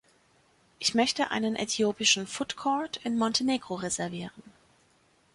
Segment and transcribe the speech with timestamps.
[0.79, 4.31] Ich möchte einen äthiopischen Food-Court in Montenegro reservieren.